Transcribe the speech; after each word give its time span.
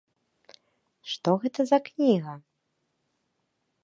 Што 1.11 1.29
гэта 1.43 1.61
за 1.71 1.79
кніга? 1.89 2.33